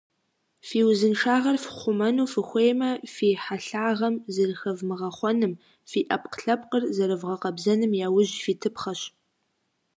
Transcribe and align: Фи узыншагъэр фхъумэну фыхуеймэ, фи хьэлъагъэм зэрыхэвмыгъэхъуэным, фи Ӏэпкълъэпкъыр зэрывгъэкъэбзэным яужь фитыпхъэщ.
Фи 0.67 0.79
узыншагъэр 0.89 1.57
фхъумэну 1.63 2.31
фыхуеймэ, 2.33 2.89
фи 3.13 3.27
хьэлъагъэм 3.43 4.15
зэрыхэвмыгъэхъуэным, 4.33 5.53
фи 5.89 5.99
Ӏэпкълъэпкъыр 6.07 6.83
зэрывгъэкъэбзэным 6.95 7.91
яужь 8.05 8.33
фитыпхъэщ. 8.43 9.01